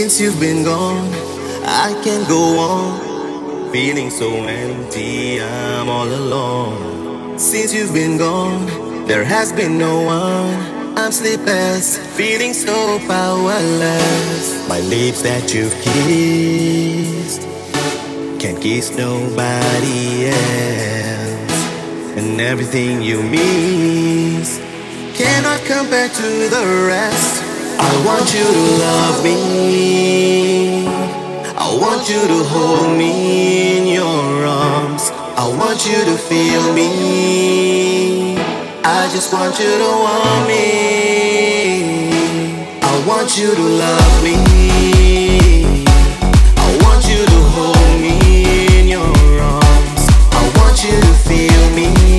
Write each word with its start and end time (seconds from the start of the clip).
Since 0.00 0.18
you've 0.18 0.40
been 0.40 0.64
gone, 0.64 1.12
I 1.62 1.92
can't 2.02 2.26
go 2.26 2.58
on. 2.58 3.70
Feeling 3.70 4.08
so 4.08 4.32
empty, 4.32 5.42
I'm 5.42 5.90
all 5.90 6.08
alone. 6.08 7.38
Since 7.38 7.74
you've 7.74 7.92
been 7.92 8.16
gone, 8.16 8.64
there 9.06 9.24
has 9.24 9.52
been 9.52 9.76
no 9.76 10.00
one. 10.00 10.96
I'm 10.96 11.12
sleepless, 11.12 11.98
feeling 12.16 12.54
so 12.54 12.98
powerless. 13.00 14.66
My 14.70 14.80
lips 14.80 15.20
that 15.20 15.52
you've 15.52 15.76
kissed 15.82 17.42
can't 18.40 18.58
kiss 18.58 18.96
nobody 18.96 20.28
else. 20.28 22.16
And 22.16 22.40
everything 22.40 23.02
you 23.02 23.22
miss 23.22 24.56
cannot 25.14 25.60
compare 25.66 26.08
to 26.08 26.48
the 26.48 26.86
rest. 26.88 27.50
I 27.82 28.06
want 28.06 28.34
you 28.34 28.44
to 28.44 28.60
love 28.78 29.24
me. 29.24 29.89
I 32.10 32.12
want 32.12 32.28
you 32.28 32.36
to 32.38 32.44
hold 32.48 32.98
me 32.98 33.78
in 33.78 33.86
your 33.86 34.44
arms. 34.44 35.12
I 35.36 35.46
want 35.46 35.86
you 35.86 36.04
to 36.06 36.16
feel 36.18 36.74
me. 36.74 38.36
I 38.82 39.08
just 39.12 39.32
want 39.32 39.60
you 39.60 39.78
to 39.78 39.90
want 40.04 40.48
me. 40.48 42.10
I 42.82 43.04
want 43.06 43.38
you 43.38 43.54
to 43.54 43.62
love 43.62 44.24
me. 44.24 44.34
I 46.56 46.78
want 46.82 47.06
you 47.06 47.24
to 47.24 47.40
hold 47.54 48.00
me 48.00 48.80
in 48.80 48.88
your 48.88 49.14
arms. 49.40 50.02
I 50.32 50.52
want 50.56 50.82
you 50.82 51.00
to 51.00 51.14
feel 51.28 51.70
me. 51.76 52.09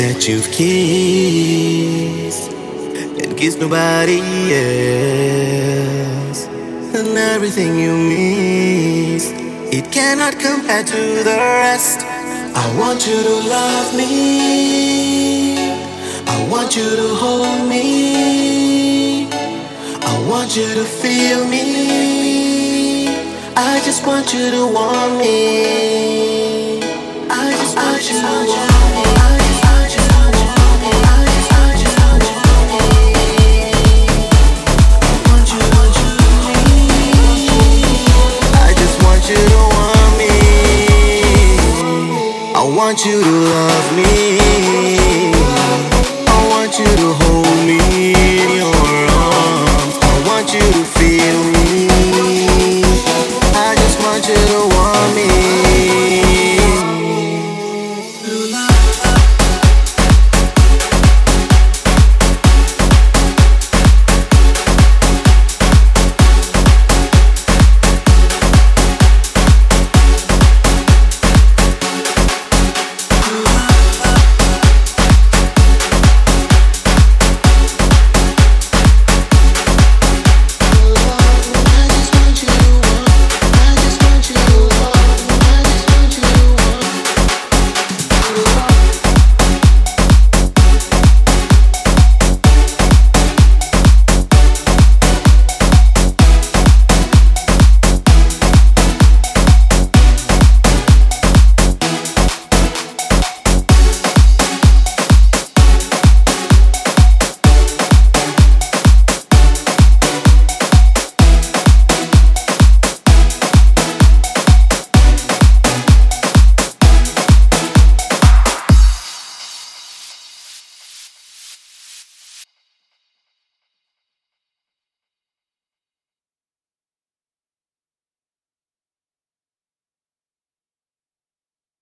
That 0.00 0.26
you've 0.26 0.50
kissed 0.50 2.48
and 3.20 3.36
kissed 3.36 3.60
nobody 3.60 4.20
else, 6.08 6.46
and 6.96 7.18
everything 7.18 7.78
you 7.78 7.94
miss, 8.08 9.30
it 9.70 9.92
cannot 9.92 10.38
compare 10.38 10.84
to 10.84 11.22
the 11.28 11.36
rest. 11.64 12.00
I 12.00 12.64
want 12.78 13.06
you 13.06 13.22
to 13.28 13.34
love 13.56 13.94
me. 13.94 15.74
I 16.26 16.48
want 16.50 16.74
you 16.74 16.96
to 16.96 17.14
hold 17.22 17.68
me. 17.68 19.28
I 19.30 20.14
want 20.30 20.56
you 20.56 20.74
to 20.80 20.84
feel 20.84 21.44
me. 21.44 23.08
I 23.54 23.82
just 23.84 24.06
want 24.06 24.32
you 24.32 24.50
to 24.50 24.66
want 24.72 25.18
me. 25.18 26.80
I 27.28 27.52
just 27.60 27.76
want 27.76 28.02
you 28.10 28.18
to 28.18 28.46
want 28.48 28.69
want 42.90 43.06
you 43.06 43.22
to 43.22 43.30
love 43.30 43.96
me. 43.96 44.39